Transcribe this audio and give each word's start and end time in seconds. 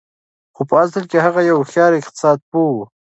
خو 0.55 0.61
په 0.69 0.75
اصل 0.83 1.03
کې 1.11 1.17
هغه 1.25 1.41
يو 1.49 1.55
هوښيار 1.59 1.91
اقتصاد 1.95 2.37
پوه 2.49 2.69
و. 2.73 2.77